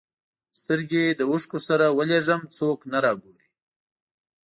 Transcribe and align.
سترګي 0.61 1.03
له 1.17 1.23
اوښکو 1.31 1.57
سره 1.67 1.85
ولېږم 1.97 2.41
څوک 2.57 2.79
نه 2.91 2.99
را 3.03 3.13
ګوري 3.21 3.47